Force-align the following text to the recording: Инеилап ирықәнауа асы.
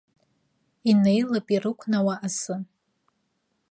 Инеилап 0.89 1.47
ирықәнауа 1.55 2.15
асы. 2.27 2.55